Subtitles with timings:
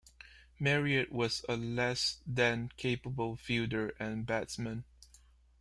[0.59, 4.83] Marriott was a less than capable fielder and batsman.